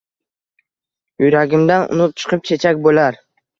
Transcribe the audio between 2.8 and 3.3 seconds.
bo’lar